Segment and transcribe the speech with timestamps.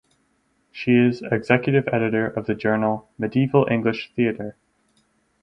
[0.71, 4.57] She is Executive Editor of the journal "Medieval English Theatre".